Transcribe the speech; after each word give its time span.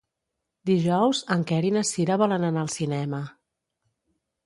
Dijous 0.69 1.19
en 1.35 1.45
Quer 1.53 1.61
i 1.71 1.73
na 1.77 1.85
Cira 1.91 2.19
volen 2.25 2.51
anar 2.51 2.65
al 2.67 2.75
cinema. 2.81 3.25